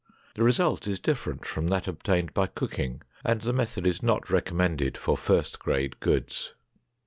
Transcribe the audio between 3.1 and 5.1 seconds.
and the method is not recommended